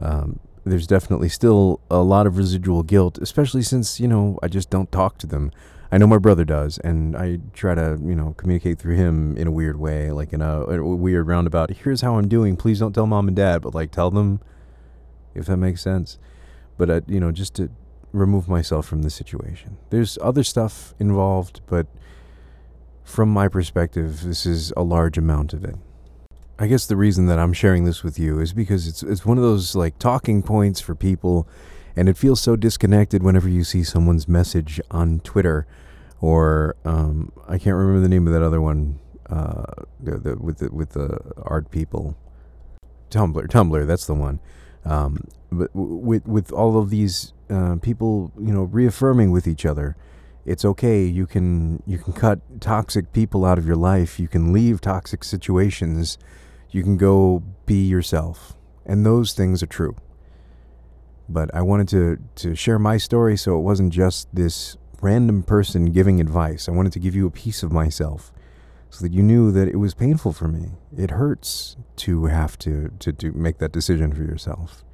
Um, 0.00 0.40
there's 0.68 0.86
definitely 0.86 1.28
still 1.28 1.80
a 1.90 1.98
lot 1.98 2.26
of 2.26 2.36
residual 2.36 2.82
guilt, 2.82 3.18
especially 3.18 3.62
since, 3.62 4.00
you 4.00 4.08
know, 4.08 4.38
I 4.42 4.48
just 4.48 4.70
don't 4.70 4.90
talk 4.90 5.18
to 5.18 5.26
them. 5.26 5.50
I 5.90 5.98
know 5.98 6.06
my 6.06 6.18
brother 6.18 6.44
does, 6.44 6.78
and 6.78 7.16
I 7.16 7.38
try 7.54 7.74
to, 7.74 7.98
you 8.02 8.14
know, 8.14 8.34
communicate 8.36 8.78
through 8.78 8.96
him 8.96 9.36
in 9.36 9.46
a 9.46 9.50
weird 9.50 9.78
way, 9.78 10.10
like 10.10 10.32
in 10.32 10.42
a, 10.42 10.62
a 10.64 10.84
weird 10.84 11.26
roundabout. 11.26 11.70
Here's 11.70 12.02
how 12.02 12.16
I'm 12.18 12.28
doing. 12.28 12.56
Please 12.56 12.78
don't 12.78 12.92
tell 12.92 13.06
mom 13.06 13.26
and 13.28 13.36
dad, 13.36 13.62
but 13.62 13.74
like 13.74 13.90
tell 13.90 14.10
them, 14.10 14.40
if 15.34 15.46
that 15.46 15.56
makes 15.56 15.80
sense. 15.80 16.18
But, 16.76 16.90
uh, 16.90 17.00
you 17.06 17.20
know, 17.20 17.32
just 17.32 17.54
to 17.54 17.70
remove 18.12 18.48
myself 18.48 18.86
from 18.86 19.02
the 19.02 19.10
situation. 19.10 19.78
There's 19.90 20.18
other 20.20 20.44
stuff 20.44 20.94
involved, 20.98 21.60
but 21.66 21.86
from 23.02 23.30
my 23.30 23.48
perspective, 23.48 24.22
this 24.22 24.44
is 24.44 24.72
a 24.76 24.82
large 24.82 25.16
amount 25.16 25.52
of 25.54 25.64
it. 25.64 25.76
I 26.58 26.66
guess 26.66 26.86
the 26.86 26.96
reason 26.96 27.26
that 27.26 27.38
I'm 27.38 27.52
sharing 27.52 27.84
this 27.84 28.02
with 28.02 28.18
you 28.18 28.40
is 28.40 28.52
because 28.52 28.88
it's 28.88 29.02
it's 29.02 29.24
one 29.24 29.38
of 29.38 29.44
those 29.44 29.76
like 29.76 29.98
talking 29.98 30.42
points 30.42 30.80
for 30.80 30.94
people 30.94 31.48
and 31.94 32.08
it 32.08 32.16
feels 32.16 32.40
so 32.40 32.56
disconnected 32.56 33.22
whenever 33.22 33.48
you 33.48 33.64
see 33.64 33.84
someone's 33.84 34.28
message 34.28 34.80
on 34.90 35.20
Twitter 35.20 35.66
or 36.20 36.76
um, 36.84 37.32
I 37.46 37.58
can't 37.58 37.76
remember 37.76 38.00
the 38.00 38.08
name 38.08 38.26
of 38.26 38.32
that 38.32 38.42
other 38.42 38.60
one 38.60 38.98
uh, 39.30 39.84
the, 40.00 40.18
the, 40.18 40.36
with 40.36 40.58
the 40.58 40.72
with 40.72 40.90
the 40.90 41.18
art 41.42 41.70
people 41.70 42.16
Tumblr 43.10 43.46
Tumblr 43.48 43.86
that's 43.86 44.06
the 44.06 44.14
one 44.14 44.40
um, 44.84 45.24
but 45.50 45.70
with 45.74 46.26
with 46.26 46.52
all 46.52 46.78
of 46.78 46.90
these 46.90 47.32
uh, 47.50 47.76
people, 47.76 48.32
you 48.38 48.52
know, 48.52 48.64
reaffirming 48.64 49.30
with 49.30 49.46
each 49.46 49.64
other, 49.64 49.96
it's 50.44 50.64
okay. 50.64 51.04
You 51.04 51.26
can 51.26 51.82
you 51.86 51.98
can 51.98 52.12
cut 52.12 52.40
toxic 52.60 53.12
people 53.12 53.44
out 53.44 53.58
of 53.58 53.66
your 53.66 53.76
life. 53.76 54.18
You 54.18 54.28
can 54.28 54.52
leave 54.52 54.80
toxic 54.80 55.24
situations. 55.24 56.18
You 56.70 56.82
can 56.82 56.96
go 56.96 57.42
be 57.66 57.86
yourself, 57.86 58.56
and 58.84 59.04
those 59.04 59.32
things 59.32 59.62
are 59.62 59.66
true. 59.66 59.96
But 61.28 61.54
I 61.54 61.62
wanted 61.62 61.88
to 61.88 62.18
to 62.36 62.54
share 62.54 62.78
my 62.78 62.96
story, 62.98 63.36
so 63.36 63.58
it 63.58 63.62
wasn't 63.62 63.92
just 63.92 64.34
this 64.34 64.76
random 65.00 65.42
person 65.42 65.92
giving 65.92 66.20
advice. 66.20 66.68
I 66.68 66.72
wanted 66.72 66.92
to 66.92 66.98
give 66.98 67.14
you 67.14 67.26
a 67.26 67.30
piece 67.30 67.62
of 67.62 67.72
myself 67.72 68.32
so 68.90 69.04
that 69.04 69.12
you 69.12 69.22
knew 69.22 69.52
that 69.52 69.68
it 69.68 69.76
was 69.76 69.94
painful 69.94 70.32
for 70.32 70.48
me. 70.48 70.70
It 70.96 71.10
hurts 71.10 71.76
to 71.96 72.26
have 72.26 72.58
to 72.60 72.90
to, 72.98 73.12
to 73.12 73.32
make 73.32 73.58
that 73.58 73.72
decision 73.72 74.12
for 74.12 74.22
yourself. 74.22 74.84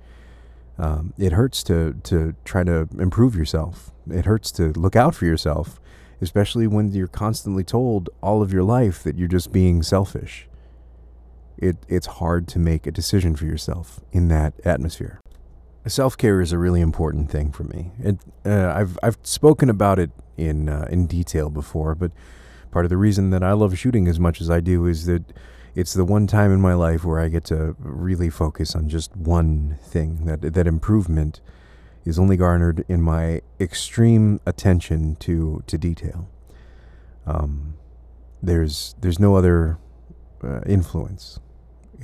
Um, 0.78 1.14
it 1.18 1.32
hurts 1.32 1.62
to 1.64 1.94
to 2.04 2.34
try 2.44 2.64
to 2.64 2.88
improve 2.98 3.36
yourself. 3.36 3.92
It 4.10 4.26
hurts 4.26 4.50
to 4.52 4.72
look 4.72 4.96
out 4.96 5.14
for 5.14 5.24
yourself, 5.24 5.80
especially 6.20 6.66
when 6.66 6.92
you're 6.92 7.06
constantly 7.06 7.64
told 7.64 8.10
all 8.22 8.42
of 8.42 8.52
your 8.52 8.64
life 8.64 9.02
that 9.04 9.16
you're 9.16 9.28
just 9.28 9.52
being 9.52 9.82
selfish. 9.82 10.48
It 11.56 11.76
it's 11.88 12.06
hard 12.06 12.48
to 12.48 12.58
make 12.58 12.86
a 12.86 12.90
decision 12.90 13.36
for 13.36 13.44
yourself 13.44 14.00
in 14.12 14.28
that 14.28 14.54
atmosphere. 14.64 15.20
Self 15.86 16.16
care 16.16 16.40
is 16.40 16.52
a 16.52 16.58
really 16.58 16.80
important 16.80 17.30
thing 17.30 17.52
for 17.52 17.64
me. 17.64 17.92
It, 17.98 18.18
uh, 18.44 18.72
I've 18.74 18.98
I've 19.02 19.18
spoken 19.22 19.68
about 19.68 19.98
it 19.98 20.10
in 20.36 20.68
uh, 20.68 20.86
in 20.90 21.06
detail 21.06 21.50
before, 21.50 21.94
but 21.94 22.12
part 22.70 22.84
of 22.84 22.90
the 22.90 22.96
reason 22.96 23.30
that 23.30 23.42
I 23.42 23.52
love 23.52 23.78
shooting 23.78 24.08
as 24.08 24.18
much 24.18 24.40
as 24.40 24.50
I 24.50 24.60
do 24.60 24.86
is 24.86 25.06
that 25.06 25.32
it's 25.74 25.92
the 25.92 26.04
one 26.04 26.26
time 26.26 26.52
in 26.52 26.60
my 26.60 26.74
life 26.74 27.04
where 27.04 27.20
I 27.20 27.28
get 27.28 27.44
to 27.44 27.76
really 27.78 28.30
focus 28.30 28.74
on 28.74 28.88
just 28.88 29.14
one 29.16 29.78
thing. 29.82 30.24
That 30.24 30.54
that 30.54 30.66
improvement 30.66 31.40
is 32.04 32.18
only 32.18 32.36
garnered 32.36 32.84
in 32.88 33.02
my 33.02 33.42
extreme 33.60 34.40
attention 34.46 35.16
to 35.16 35.62
to 35.66 35.78
detail. 35.78 36.28
Um, 37.26 37.74
there's 38.42 38.94
there's 39.00 39.18
no 39.18 39.36
other 39.36 39.78
uh, 40.42 40.60
influence. 40.66 41.40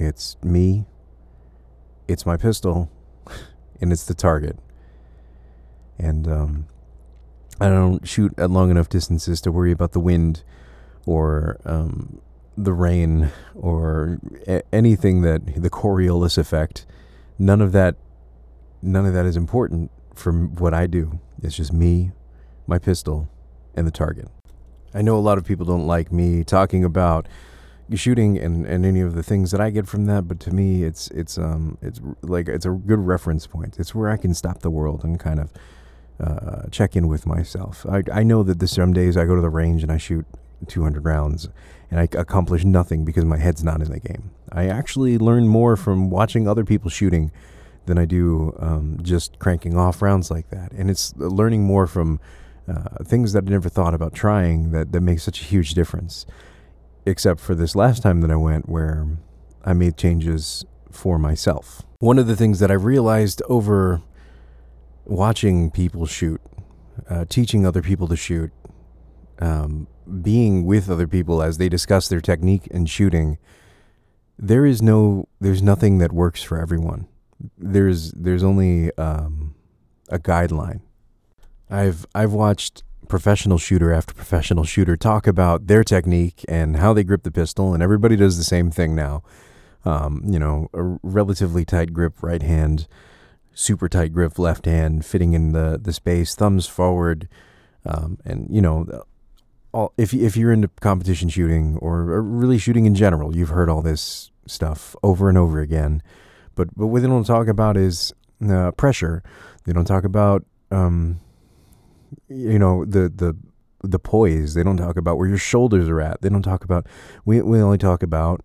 It's 0.01 0.39
me. 0.43 0.87
It's 2.09 2.25
my 2.25 2.39
pistol, 2.39 2.91
and 3.83 3.93
it's 3.93 4.07
the 4.07 4.15
target. 4.15 4.59
And 5.99 6.27
um, 6.27 6.67
I 7.61 7.69
don't 7.69 8.09
shoot 8.09 8.33
at 8.39 8.51
long 8.51 8.71
enough 8.71 8.89
distances 8.89 9.43
to 9.43 9.53
worry 9.53 9.73
about 9.73 9.93
the 9.93 10.01
wind 10.01 10.43
or 11.05 11.61
um, 11.67 12.23
the 12.57 12.73
rain 12.73 13.31
or 13.55 14.19
a- 14.49 14.63
anything 14.75 15.21
that 15.21 15.63
the 15.63 15.69
Coriolis 15.69 16.39
effect. 16.39 16.87
None 17.39 17.61
of 17.61 17.73
that, 17.73 17.97
none 18.81 19.05
of 19.05 19.13
that 19.13 19.27
is 19.27 19.37
important 19.37 19.91
for 20.15 20.33
what 20.33 20.73
I 20.73 20.87
do. 20.87 21.21
It's 21.43 21.57
just 21.57 21.75
me, 21.75 22.13
my 22.67 22.79
pistol, 22.79 23.29
and 23.75 23.87
the 23.87 23.91
target. 23.91 24.29
I 24.95 25.03
know 25.03 25.17
a 25.17 25.21
lot 25.21 25.37
of 25.37 25.45
people 25.45 25.67
don't 25.67 25.87
like 25.87 26.11
me 26.11 26.43
talking 26.43 26.85
about 26.85 27.29
shooting 27.97 28.39
and, 28.39 28.67
and 28.67 28.85
any 28.85 29.01
of 29.01 29.15
the 29.15 29.23
things 29.23 29.51
that 29.51 29.61
I 29.61 29.71
get 29.71 29.87
from 29.87 30.07
that, 30.07 30.29
but 30.29 30.41
to 30.41 30.53
me, 30.53 30.85
it's 30.85 31.09
it's 31.09 31.39
um 31.39 31.79
it's 31.83 32.01
like 32.23 32.49
it's 32.49 32.67
a 32.67 32.71
good 32.71 33.01
reference 33.01 33.47
point. 33.47 33.79
It's 33.79 33.95
where 33.95 34.11
I 34.11 34.17
can 34.17 34.35
stop 34.35 34.61
the 34.61 34.71
world 34.71 35.05
and 35.05 35.19
kind 35.19 35.41
of 35.41 35.53
uh, 36.21 36.69
check 36.71 36.97
in 36.97 37.09
with 37.09 37.27
myself. 37.27 37.87
I 37.89 38.03
I 38.13 38.23
know 38.23 38.43
that 38.43 38.59
there's 38.59 38.73
some 38.73 38.93
days 38.93 39.17
I 39.17 39.25
go 39.25 39.35
to 39.35 39.43
the 39.43 39.51
range 39.51 39.83
and 39.83 39.91
I 39.91 39.99
shoot 39.99 40.27
200 40.67 41.05
rounds 41.05 41.49
and 41.91 41.99
I 42.01 42.05
accomplish 42.19 42.65
nothing 42.65 43.05
because 43.05 43.25
my 43.25 43.39
head's 43.39 43.65
not 43.65 43.81
in 43.81 43.91
the 43.91 44.01
game. 44.01 44.31
I 44.53 44.69
actually 44.69 45.19
learn 45.19 45.49
more 45.49 45.77
from 45.77 46.11
watching 46.11 46.47
other 46.47 46.65
people 46.65 46.91
shooting 46.91 47.33
than 47.87 47.99
I 47.99 48.05
do 48.05 48.55
um, 48.61 48.99
just 49.03 49.39
cranking 49.39 49.77
off 49.77 50.03
rounds 50.03 50.31
like 50.31 50.51
that. 50.51 50.73
And 50.73 50.91
it's 50.91 51.15
learning 51.17 51.65
more 51.65 51.87
from 51.87 52.21
uh, 52.69 53.03
things 53.05 53.33
that 53.33 53.45
I 53.47 53.51
never 53.51 53.69
thought 53.69 53.95
about 53.95 54.15
trying 54.15 54.71
that, 54.71 54.93
that 54.93 55.01
makes 55.01 55.25
such 55.25 55.41
a 55.41 55.45
huge 55.45 55.75
difference. 55.75 56.27
Except 57.07 57.41
for 57.41 57.55
this 57.55 57.75
last 57.75 58.03
time 58.03 58.21
that 58.21 58.31
I 58.31 58.37
went 58.37 58.69
where 58.69 59.07
I 59.65 59.73
made 59.73 59.97
changes 59.97 60.65
for 60.91 61.19
myself. 61.19 61.83
One 61.99 62.19
of 62.19 62.27
the 62.27 62.37
things 62.37 62.59
that 62.61 62.71
I 62.71 62.75
realized 62.75 63.43
over 63.49 64.03
watching 65.05 65.71
people 65.71 66.07
shoot, 66.07 66.41
uh, 67.09 67.25
teaching 67.29 67.67
other 67.67 67.83
people 67.83 68.09
to 68.09 68.17
shoot, 68.17 68.51
um, 69.39 69.87
being 70.23 70.65
with 70.65 70.91
other 70.91 71.07
people 71.07 71.43
as 71.43 71.59
they 71.59 71.69
discuss 71.69 72.09
their 72.09 72.21
technique 72.21 72.69
and 72.71 72.89
shooting, 72.89 73.39
there 74.39 74.67
is 74.67 74.81
no, 74.83 75.29
there's 75.41 75.63
nothing 75.63 75.99
that 75.99 76.13
works 76.13 76.43
for 76.43 76.61
everyone. 76.61 77.07
There's, 77.59 78.13
there's 78.13 78.43
only 78.43 78.95
um, 78.97 79.55
a 80.09 80.19
guideline. 80.19 80.81
I've, 81.71 82.07
I've 82.15 82.33
watched 82.33 82.83
professional 83.11 83.59
shooter 83.59 83.93
after 83.93 84.15
professional 84.15 84.65
shooter 84.65 84.97
talk 84.97 85.27
about 85.27 85.67
their 85.67 85.85
technique 85.85 86.45
and 86.49 86.77
how 86.77 86.95
they 86.95 87.05
grip 87.05 87.25
the 87.25 87.31
pistol, 87.31 87.75
and 87.75 87.83
everybody 87.83 88.17
does 88.17 88.39
the 88.39 88.45
same 88.45 88.71
thing 88.71 88.95
now. 88.95 89.23
Um, 89.85 90.23
you 90.27 90.39
know, 90.39 90.69
a 90.73 90.99
relatively 91.03 91.65
tight 91.65 91.93
grip 91.93 92.23
right 92.23 92.43
hand, 92.43 92.87
super 93.53 93.89
tight 93.89 94.15
grip 94.15 94.39
left 94.39 94.65
hand, 94.65 95.05
fitting 95.05 95.35
in 95.35 95.53
the 95.53 95.79
the 95.83 95.93
space, 95.93 96.35
thumbs 96.35 96.67
forward, 96.67 97.29
um, 97.85 98.19
and 98.25 98.47
you 98.51 98.63
know, 98.63 99.05
all 99.73 99.93
if 99.99 100.15
if 100.15 100.37
you're 100.37 100.53
into 100.53 100.69
competition 100.81 101.29
shooting 101.29 101.77
or 101.79 102.23
really 102.23 102.59
shooting 102.59 102.87
in 102.87 102.95
general, 102.95 103.37
you've 103.37 103.51
heard 103.51 103.69
all 103.69 103.83
this 103.83 104.31
stuff 104.47 104.95
over 105.03 105.29
and 105.29 105.37
over 105.37 105.61
again. 105.61 106.03
But 106.55 106.69
but 106.77 106.87
what 106.87 107.03
they 107.03 107.09
don't 107.09 107.25
talk 107.25 107.49
about 107.49 107.77
is 107.77 108.13
uh, 108.49 108.71
pressure. 108.73 109.23
They 109.65 109.73
don't 109.73 109.85
talk 109.85 110.05
about 110.05 110.45
um, 110.71 111.21
you 112.29 112.59
know 112.59 112.85
the 112.85 113.09
the 113.09 113.37
the 113.83 113.99
poise. 113.99 114.55
They 114.55 114.63
don't 114.63 114.77
talk 114.77 114.97
about 114.97 115.19
where 115.19 115.29
your 115.29 115.39
shoulders 115.39 115.89
are 115.89 116.01
at. 116.01 116.21
They 116.23 116.29
don't 116.29 116.43
talk 116.43 116.65
about 116.65 116.87
we 117.25 117.41
we 117.43 117.61
only 117.61 117.79
talk 117.79 118.03
about 118.03 118.43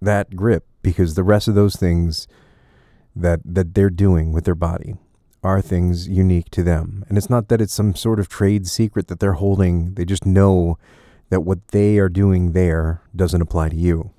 that 0.00 0.36
grip 0.36 0.66
because 0.82 1.14
the 1.14 1.24
rest 1.24 1.48
of 1.48 1.54
those 1.54 1.76
things 1.76 2.26
that 3.14 3.40
that 3.44 3.74
they're 3.74 3.90
doing 3.90 4.32
with 4.32 4.44
their 4.44 4.54
body 4.54 4.96
are 5.42 5.60
things 5.60 6.08
unique 6.08 6.50
to 6.50 6.62
them. 6.62 7.04
And 7.08 7.16
it's 7.16 7.30
not 7.30 7.48
that 7.48 7.60
it's 7.60 7.72
some 7.74 7.94
sort 7.94 8.18
of 8.18 8.28
trade 8.28 8.66
secret 8.66 9.06
that 9.08 9.20
they're 9.20 9.34
holding. 9.34 9.94
They 9.94 10.04
just 10.04 10.26
know 10.26 10.76
that 11.30 11.40
what 11.40 11.68
they 11.68 11.98
are 11.98 12.08
doing 12.08 12.52
there 12.52 13.02
doesn't 13.14 13.42
apply 13.42 13.68
to 13.70 13.76
you. 13.76 14.10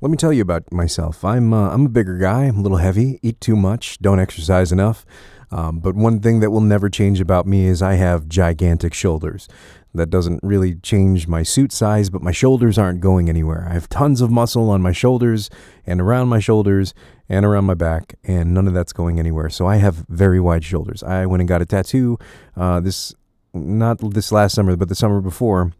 Let 0.00 0.10
me 0.10 0.16
tell 0.16 0.32
you 0.32 0.42
about 0.42 0.72
myself. 0.72 1.24
I'm 1.24 1.52
uh, 1.52 1.70
I'm 1.70 1.86
a 1.86 1.88
bigger 1.88 2.18
guy. 2.18 2.44
I'm 2.44 2.58
a 2.58 2.62
little 2.62 2.78
heavy. 2.78 3.20
Eat 3.22 3.40
too 3.40 3.56
much. 3.56 3.98
Don't 4.00 4.18
exercise 4.18 4.72
enough. 4.72 5.06
Um, 5.52 5.80
but 5.80 5.94
one 5.94 6.20
thing 6.20 6.40
that 6.40 6.50
will 6.50 6.62
never 6.62 6.88
change 6.88 7.20
about 7.20 7.46
me 7.46 7.66
is 7.66 7.82
I 7.82 7.94
have 7.94 8.26
gigantic 8.26 8.94
shoulders. 8.94 9.48
That 9.94 10.08
doesn't 10.08 10.40
really 10.42 10.76
change 10.76 11.28
my 11.28 11.42
suit 11.42 11.70
size, 11.70 12.08
but 12.08 12.22
my 12.22 12.32
shoulders 12.32 12.78
aren't 12.78 13.02
going 13.02 13.28
anywhere. 13.28 13.66
I 13.68 13.74
have 13.74 13.90
tons 13.90 14.22
of 14.22 14.30
muscle 14.30 14.70
on 14.70 14.80
my 14.80 14.92
shoulders 14.92 15.50
and 15.86 16.00
around 16.00 16.28
my 16.28 16.40
shoulders 16.40 16.94
and 17.28 17.44
around 17.44 17.66
my 17.66 17.74
back, 17.74 18.14
and 18.24 18.54
none 18.54 18.66
of 18.66 18.72
that's 18.72 18.94
going 18.94 19.18
anywhere. 19.18 19.50
So 19.50 19.66
I 19.66 19.76
have 19.76 20.06
very 20.08 20.40
wide 20.40 20.64
shoulders. 20.64 21.02
I 21.02 21.26
went 21.26 21.42
and 21.42 21.48
got 21.48 21.60
a 21.60 21.66
tattoo 21.66 22.18
uh, 22.56 22.80
this, 22.80 23.14
not 23.52 23.98
this 24.14 24.32
last 24.32 24.54
summer, 24.54 24.74
but 24.76 24.88
the 24.88 24.94
summer 24.94 25.20
before, 25.20 25.72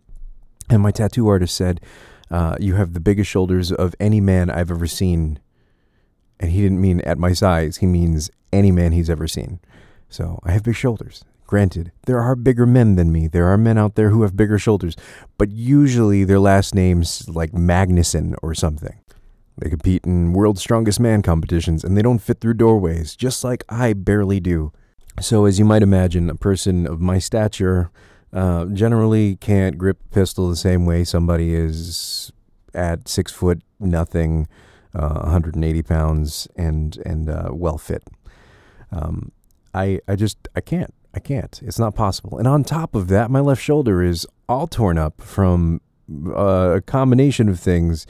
and 0.69 0.83
my 0.83 0.91
tattoo 0.91 1.29
artist 1.29 1.57
said, 1.57 1.81
uh, 2.31 2.57
You 2.61 2.75
have 2.75 2.93
the 2.93 3.01
biggest 3.01 3.31
shoulders 3.31 3.73
of 3.73 3.95
any 3.99 4.21
man 4.21 4.51
I've 4.51 4.71
ever 4.71 4.87
seen. 4.87 5.41
And 6.39 6.51
he 6.51 6.61
didn't 6.61 6.81
mean 6.81 7.01
at 7.03 7.19
my 7.19 7.33
size, 7.33 7.79
he 7.79 7.87
means 7.87 8.31
any 8.53 8.71
man 8.71 8.93
he's 8.93 9.11
ever 9.11 9.27
seen. 9.27 9.61
So 10.09 10.39
I 10.45 10.53
have 10.53 10.63
big 10.63 10.77
shoulders. 10.77 11.25
Granted, 11.47 11.93
there 12.07 12.21
are 12.21 12.35
bigger 12.35 12.67
men 12.67 12.97
than 12.97 13.13
me. 13.13 13.27
There 13.27 13.47
are 13.47 13.59
men 13.59 13.77
out 13.77 13.95
there 13.95 14.09
who 14.09 14.23
have 14.23 14.37
bigger 14.37 14.59
shoulders, 14.59 14.97
but 15.37 15.51
usually 15.51 16.25
their 16.25 16.39
last 16.39 16.75
name's 16.75 17.29
like 17.29 17.53
Magnuson 17.53 18.35
or 18.43 18.55
something. 18.55 18.99
They 19.59 19.69
compete 19.69 20.07
in 20.07 20.33
world's 20.33 20.63
strongest 20.63 20.99
man 20.99 21.21
competitions 21.23 21.85
and 21.85 21.97
they 21.97 22.03
don't 22.03 22.21
fit 22.21 22.41
through 22.41 22.55
doorways, 22.55 23.15
just 23.15 23.45
like 23.45 23.65
I 23.69 23.93
barely 23.93 24.41
do. 24.41 24.73
So, 25.21 25.45
as 25.45 25.59
you 25.59 25.67
might 25.67 25.83
imagine, 25.83 26.31
a 26.31 26.35
person 26.35 26.87
of 26.87 27.01
my 27.01 27.19
stature 27.19 27.91
uh, 28.33 28.65
generally 28.67 29.37
can't 29.37 29.77
grip 29.77 29.99
a 30.07 30.15
pistol 30.15 30.49
the 30.49 30.57
same 30.57 30.87
way 30.87 31.05
somebody 31.05 31.55
is 31.55 32.33
at 32.75 33.09
six 33.09 33.31
foot 33.31 33.61
nothing, 33.79 34.49
uh, 34.95 35.21
180 35.21 35.83
pounds, 35.83 36.49
and 36.57 36.97
and 37.05 37.29
uh, 37.29 37.51
well 37.53 37.77
fit. 37.77 38.05
Um, 38.93 39.33
I 39.75 40.01
I 40.07 40.17
just 40.17 40.49
I 40.55 40.61
can't. 40.61 40.95
I 41.15 41.21
can't. 41.21 41.61
It's 41.63 41.79
not 41.79 41.95
possible. 41.95 42.39
And 42.39 42.49
on 42.49 42.65
top 42.65 42.95
of 42.95 43.09
that, 43.09 43.31
my 43.31 43.41
left 43.41 43.63
shoulder 43.63 44.03
is 44.03 44.27
all 44.49 44.67
torn 44.67 44.97
up 44.97 45.21
from 45.21 45.81
uh, 46.27 46.77
a 46.77 46.81
combination 46.81 47.49
of 47.49 47.61
things, 47.61 48.07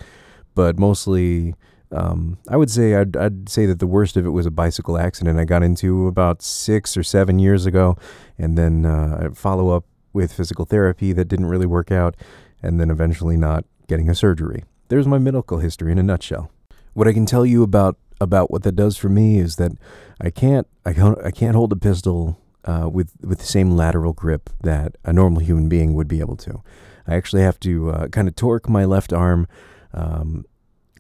but 0.55 0.79
mostly. 0.79 1.55
Um, 1.95 2.39
I 2.49 2.57
would 2.57 2.71
say 2.71 2.95
I'd, 2.95 3.15
I'd 3.19 3.51
say 3.51 3.67
that 3.67 3.79
the 3.79 3.87
worst 3.87 4.17
of 4.17 4.25
it 4.25 4.31
was 4.31 4.47
a 4.47 4.51
bicycle 4.51 4.97
accident 4.97 5.39
I 5.39 5.45
got 5.45 5.63
into 5.63 6.07
about 6.07 6.41
six 6.41 6.97
or 6.97 7.03
seven 7.03 7.39
years 7.39 7.67
ago, 7.67 7.99
and 8.39 8.57
then 8.57 8.87
uh, 8.87 9.29
follow 9.35 9.69
up 9.77 9.85
with 10.15 10.33
physical 10.33 10.65
therapy 10.65 11.13
that 11.13 11.27
didn't 11.27 11.47
really 11.47 11.67
work 11.67 11.91
out, 11.91 12.17
and 12.63 12.81
then 12.81 12.91
eventually 12.91 13.37
not 13.37 13.67
getting 13.89 14.09
a 14.09 14.15
surgery. 14.15 14.65
There's 14.89 15.07
my 15.07 15.19
medical 15.19 15.59
history 15.59 15.93
in 15.93 15.99
a 15.99 16.03
nutshell. 16.03 16.51
What 16.95 17.09
I 17.09 17.13
can 17.13 17.27
tell 17.27 17.45
you 17.45 17.63
about 17.63 17.99
about 18.23 18.51
what 18.51 18.63
that 18.63 18.77
does 18.77 18.97
for 18.97 19.09
me 19.09 19.39
is 19.39 19.57
that 19.57 19.73
I 20.21 20.31
can't 20.31 20.67
I 20.85 20.93
can't 20.93 21.19
I 21.25 21.31
can't 21.31 21.57
hold 21.57 21.73
a 21.73 21.77
pistol 21.77 22.39
uh, 22.65 22.89
with 22.91 23.13
with 23.21 23.41
the 23.41 23.47
same 23.47 23.73
lateral 23.77 24.13
grip 24.13 24.51
that 24.63 24.97
a 25.05 25.13
normal 25.13 25.41
human 25.41 25.69
being 25.69 25.95
would 25.95 26.09
be 26.09 26.21
able 26.21 26.37
to. 26.37 26.63
I 27.07 27.17
actually 27.17 27.43
have 27.43 27.59
to 27.61 27.91
uh, 27.91 28.09
kind 28.09 28.29
of 28.29 28.37
torque 28.37 28.69
my 28.69 28.85
left 28.85 29.13
arm 29.13 29.49
um, 29.93 30.45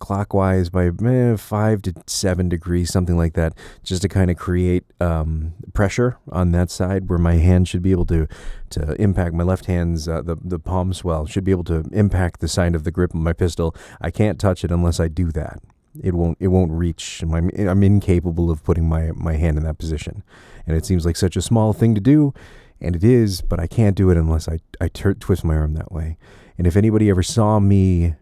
clockwise 0.02 0.68
by 0.68 0.90
eh, 1.06 1.36
five 1.36 1.80
to 1.80 1.94
seven 2.08 2.48
degrees, 2.48 2.90
something 2.90 3.16
like 3.16 3.34
that, 3.34 3.54
just 3.84 4.02
to 4.02 4.08
kind 4.08 4.32
of 4.32 4.36
create 4.36 4.84
um, 5.00 5.54
pressure 5.74 6.18
on 6.32 6.50
that 6.50 6.72
side 6.72 7.08
where 7.08 7.20
my 7.20 7.34
hand 7.34 7.68
should 7.68 7.82
be 7.82 7.92
able 7.92 8.06
to 8.06 8.26
to 8.70 9.00
impact 9.00 9.32
my 9.32 9.44
left 9.44 9.66
hand's 9.66 10.08
uh, 10.08 10.20
the 10.20 10.36
the 10.42 10.58
palm 10.58 10.92
swell 10.92 11.26
should 11.26 11.44
be 11.44 11.52
able 11.52 11.64
to 11.64 11.84
impact 11.92 12.40
the 12.40 12.48
side 12.48 12.74
of 12.74 12.82
the 12.82 12.90
grip 12.90 13.14
of 13.14 13.20
my 13.20 13.32
pistol. 13.32 13.74
I 14.00 14.10
can't 14.10 14.40
touch 14.40 14.64
it 14.64 14.72
unless 14.72 14.98
I 14.98 15.06
do 15.06 15.30
that. 15.32 15.62
It 16.00 16.14
won't 16.14 16.38
it 16.40 16.48
won't 16.48 16.72
reach. 16.72 17.22
My, 17.24 17.38
I'm 17.58 17.82
incapable 17.82 18.50
of 18.50 18.64
putting 18.64 18.88
my 18.88 19.10
my 19.12 19.34
hand 19.34 19.58
in 19.58 19.64
that 19.64 19.78
position, 19.78 20.22
and 20.66 20.76
it 20.76 20.86
seems 20.86 21.04
like 21.04 21.16
such 21.16 21.36
a 21.36 21.42
small 21.42 21.72
thing 21.72 21.94
to 21.94 22.00
do. 22.00 22.32
And 22.80 22.96
it 22.96 23.04
is, 23.04 23.42
but 23.42 23.60
I 23.60 23.68
can't 23.68 23.94
do 23.94 24.10
it 24.10 24.16
unless 24.16 24.48
I, 24.48 24.58
I 24.80 24.88
t- 24.88 25.14
twist 25.14 25.44
my 25.44 25.54
arm 25.54 25.74
that 25.74 25.92
way. 25.92 26.18
And 26.58 26.66
if 26.66 26.76
anybody 26.76 27.08
ever 27.10 27.22
saw 27.22 27.60
me 27.60 28.16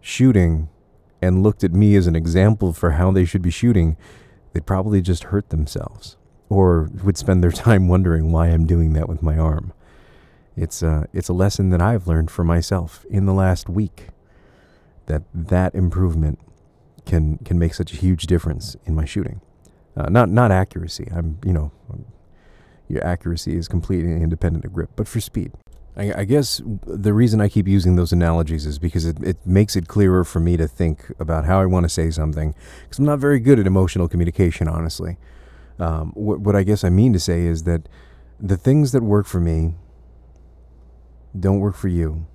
shooting 0.00 0.68
and 1.20 1.42
looked 1.42 1.64
at 1.64 1.72
me 1.72 1.96
as 1.96 2.06
an 2.06 2.14
example 2.14 2.72
for 2.72 2.92
how 2.92 3.10
they 3.10 3.24
should 3.24 3.42
be 3.42 3.50
shooting, 3.50 3.96
they'd 4.52 4.64
probably 4.64 5.02
just 5.02 5.24
hurt 5.24 5.50
themselves 5.50 6.16
or 6.48 6.88
would 7.02 7.16
spend 7.16 7.42
their 7.42 7.50
time 7.66 7.88
wondering 7.88 8.30
why 8.30 8.46
I'm 8.46 8.64
doing 8.64 8.92
that 8.92 9.08
with 9.08 9.22
my 9.22 9.36
arm. 9.36 9.72
It's 10.56 10.82
a, 10.82 10.88
uh, 10.88 11.04
it's 11.12 11.28
a 11.28 11.34
lesson 11.34 11.70
that 11.70 11.82
I've 11.82 12.06
learned 12.06 12.30
for 12.30 12.44
myself 12.44 13.04
in 13.10 13.26
the 13.26 13.34
last 13.34 13.68
week 13.68 14.08
that 15.06 15.22
that 15.34 15.74
improvement 15.74 16.38
can 17.04 17.38
can 17.38 17.58
make 17.58 17.74
such 17.74 17.92
a 17.92 17.96
huge 17.96 18.26
difference 18.26 18.76
in 18.84 18.94
my 18.94 19.04
shooting. 19.04 19.40
Uh, 19.96 20.08
not 20.08 20.28
not 20.28 20.50
accuracy. 20.50 21.08
I'm 21.14 21.38
you 21.44 21.52
know 21.52 21.72
your 22.88 23.04
accuracy 23.04 23.56
is 23.56 23.68
completely 23.68 24.12
independent 24.12 24.64
of 24.64 24.72
grip, 24.72 24.90
but 24.96 25.08
for 25.08 25.20
speed. 25.20 25.52
I, 25.96 26.20
I, 26.20 26.24
guess 26.24 26.60
the 26.64 27.12
reason 27.14 27.40
I 27.40 27.48
keep 27.48 27.66
using 27.66 27.96
those 27.96 28.12
analogies 28.12 28.66
is 28.66 28.78
because 28.78 29.06
it, 29.06 29.16
it 29.22 29.38
makes 29.46 29.76
it 29.76 29.88
clearer 29.88 30.24
for 30.24 30.40
me 30.40 30.56
to 30.58 30.68
think 30.68 31.10
about 31.18 31.46
how 31.46 31.60
I 31.60 31.66
want 31.66 31.84
to 31.84 31.88
say 31.88 32.10
something. 32.10 32.54
Because 32.82 32.98
I'm 32.98 33.06
not 33.06 33.18
very 33.18 33.40
good 33.40 33.58
at 33.58 33.66
emotional 33.66 34.06
communication, 34.06 34.68
honestly. 34.68 35.16
Um, 35.78 36.12
what, 36.14 36.40
what 36.40 36.54
I 36.54 36.64
guess 36.64 36.84
I 36.84 36.90
mean 36.90 37.12
to 37.14 37.18
say 37.18 37.46
is 37.46 37.62
that 37.64 37.88
the 38.38 38.56
things 38.58 38.92
that 38.92 39.02
work 39.02 39.26
for 39.26 39.40
me 39.40 39.74
don't 41.38 41.60
work 41.60 41.76
for 41.76 41.88
you, 41.88 42.26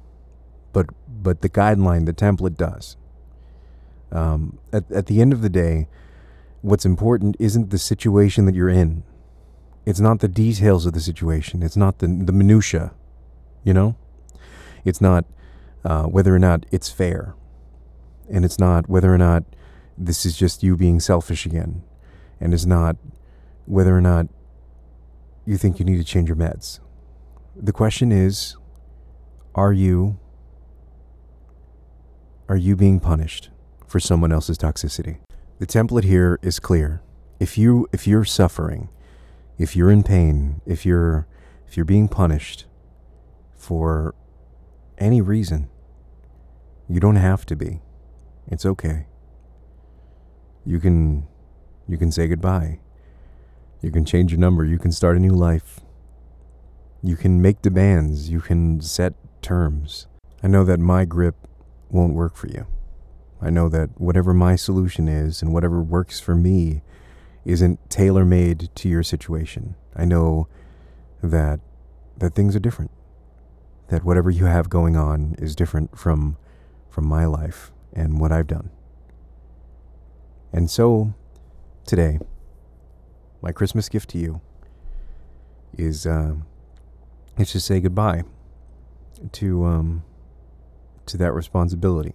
but 0.73 0.87
but 1.07 1.41
the 1.41 1.49
guideline, 1.49 2.05
the 2.05 2.13
template 2.13 2.57
does. 2.57 2.97
Um, 4.11 4.59
at 4.73 4.91
at 4.91 5.05
the 5.07 5.21
end 5.21 5.33
of 5.33 5.41
the 5.41 5.49
day, 5.49 5.87
what's 6.61 6.85
important 6.85 7.35
isn't 7.39 7.69
the 7.69 7.79
situation 7.79 8.45
that 8.45 8.55
you're 8.55 8.69
in. 8.69 9.03
It's 9.85 9.99
not 9.99 10.19
the 10.19 10.27
details 10.27 10.85
of 10.85 10.93
the 10.93 10.99
situation. 10.99 11.63
It's 11.63 11.77
not 11.77 11.99
the 11.99 12.07
the 12.07 12.33
minutia 12.33 12.93
you 13.63 13.73
know? 13.73 13.95
It's 14.83 15.01
not 15.01 15.25
uh, 15.83 16.03
whether 16.03 16.33
or 16.33 16.39
not 16.39 16.65
it's 16.71 16.89
fair. 16.89 17.35
And 18.29 18.45
it's 18.45 18.59
not 18.59 18.89
whether 18.89 19.13
or 19.13 19.17
not 19.17 19.43
this 19.97 20.25
is 20.25 20.37
just 20.37 20.63
you 20.63 20.77
being 20.77 20.99
selfish 20.99 21.45
again. 21.45 21.83
And 22.39 22.53
it's 22.53 22.65
not 22.65 22.95
whether 23.65 23.95
or 23.95 24.01
not 24.01 24.27
you 25.45 25.57
think 25.57 25.79
you 25.79 25.85
need 25.85 25.97
to 25.97 26.03
change 26.03 26.29
your 26.29 26.37
meds. 26.37 26.79
The 27.55 27.73
question 27.73 28.11
is 28.11 28.55
are 29.53 29.73
you 29.73 30.17
are 32.51 32.57
you 32.57 32.75
being 32.75 32.99
punished 32.99 33.49
for 33.87 33.97
someone 33.97 34.33
else's 34.33 34.57
toxicity? 34.57 35.19
The 35.59 35.65
template 35.65 36.03
here 36.03 36.37
is 36.41 36.59
clear. 36.59 37.01
If 37.39 37.57
you 37.57 37.87
if 37.93 38.05
you're 38.05 38.25
suffering, 38.25 38.89
if 39.57 39.73
you're 39.73 39.89
in 39.89 40.03
pain, 40.03 40.59
if 40.65 40.85
you're 40.85 41.27
if 41.65 41.77
you're 41.77 41.85
being 41.85 42.09
punished, 42.09 42.65
for 43.55 44.13
any 44.97 45.21
reason. 45.21 45.69
You 46.89 46.99
don't 46.99 47.15
have 47.15 47.45
to 47.45 47.55
be. 47.55 47.79
It's 48.47 48.65
okay. 48.65 49.05
You 50.65 50.81
can 50.81 51.27
you 51.87 51.97
can 51.97 52.11
say 52.11 52.27
goodbye. 52.27 52.81
You 53.79 53.91
can 53.91 54.03
change 54.03 54.33
your 54.33 54.41
number, 54.41 54.65
you 54.65 54.77
can 54.77 54.91
start 54.91 55.15
a 55.15 55.21
new 55.21 55.31
life. 55.31 55.79
You 57.01 57.15
can 57.15 57.41
make 57.41 57.61
demands, 57.61 58.29
you 58.29 58.41
can 58.41 58.81
set 58.81 59.13
terms. 59.41 60.07
I 60.43 60.49
know 60.49 60.65
that 60.65 60.81
my 60.81 61.05
grip 61.05 61.47
won't 61.91 62.13
work 62.13 62.35
for 62.35 62.47
you. 62.47 62.65
I 63.41 63.49
know 63.49 63.69
that 63.69 63.99
whatever 63.99 64.33
my 64.33 64.55
solution 64.55 65.07
is 65.07 65.41
and 65.41 65.53
whatever 65.53 65.81
works 65.81 66.19
for 66.19 66.35
me 66.35 66.81
isn't 67.43 67.89
tailor 67.89 68.23
made 68.23 68.69
to 68.75 68.89
your 68.89 69.03
situation. 69.03 69.75
I 69.95 70.05
know 70.05 70.47
that 71.21 71.59
that 72.17 72.35
things 72.35 72.55
are 72.55 72.59
different 72.59 72.91
that 73.91 74.05
whatever 74.05 74.31
you 74.31 74.45
have 74.45 74.69
going 74.69 74.95
on 74.95 75.35
is 75.37 75.53
different 75.53 75.97
from 75.97 76.37
from 76.89 77.05
my 77.05 77.25
life 77.25 77.71
and 77.93 78.19
what 78.19 78.31
I've 78.31 78.47
done. 78.47 78.69
And 80.53 80.71
so 80.71 81.13
today, 81.85 82.19
my 83.41 83.51
Christmas 83.51 83.89
gift 83.89 84.09
to 84.11 84.17
you 84.17 84.39
is 85.77 86.07
uh, 86.07 86.35
it's 87.37 87.51
to 87.51 87.59
say 87.59 87.81
goodbye 87.81 88.23
to 89.33 89.65
um, 89.65 90.03
to 91.11 91.17
that 91.17 91.33
responsibility. 91.33 92.13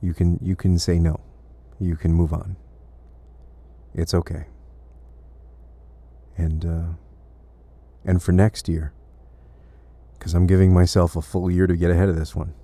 You 0.00 0.14
can 0.14 0.38
you 0.42 0.56
can 0.56 0.78
say 0.78 0.98
no. 0.98 1.20
You 1.80 1.96
can 1.96 2.12
move 2.12 2.32
on. 2.32 2.56
It's 3.94 4.14
okay. 4.14 4.46
And 6.36 6.64
uh, 6.64 6.94
and 8.04 8.22
for 8.22 8.32
next 8.32 8.68
year, 8.68 8.92
because 10.18 10.34
I'm 10.34 10.46
giving 10.46 10.72
myself 10.72 11.16
a 11.16 11.22
full 11.22 11.50
year 11.50 11.66
to 11.66 11.76
get 11.76 11.90
ahead 11.90 12.08
of 12.08 12.16
this 12.16 12.34
one. 12.34 12.54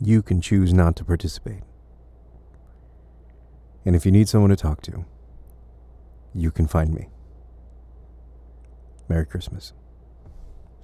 You 0.00 0.22
can 0.22 0.40
choose 0.40 0.72
not 0.72 0.96
to 0.96 1.04
participate. 1.04 1.62
And 3.84 3.96
if 3.96 4.06
you 4.06 4.12
need 4.12 4.28
someone 4.28 4.50
to 4.50 4.56
talk 4.56 4.80
to, 4.82 5.04
you 6.34 6.50
can 6.50 6.66
find 6.66 6.94
me. 6.94 7.08
Merry 9.08 9.26
Christmas. 9.26 9.72